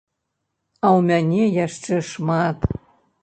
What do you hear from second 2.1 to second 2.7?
шмат.